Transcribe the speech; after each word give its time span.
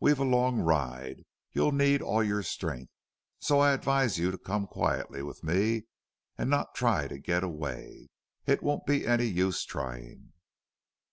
"We've 0.00 0.18
a 0.18 0.24
long 0.24 0.58
ride. 0.58 1.22
You'll 1.52 1.70
need 1.70 2.02
all 2.02 2.24
your 2.24 2.42
strength. 2.42 2.90
So 3.38 3.60
I 3.60 3.70
advise 3.72 4.18
you 4.18 4.32
to 4.32 4.36
come 4.36 4.66
quietly 4.66 5.22
with 5.22 5.44
me 5.44 5.84
and 6.36 6.50
not 6.50 6.74
try 6.74 7.06
to 7.06 7.18
get 7.20 7.44
away. 7.44 8.08
It 8.46 8.64
won't 8.64 8.84
be 8.84 9.06
any 9.06 9.26
use 9.26 9.64
trying." 9.64 10.32